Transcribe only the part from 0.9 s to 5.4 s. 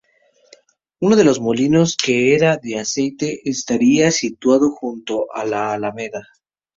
Uno de los molinos, que era de aceite, estaría situado junto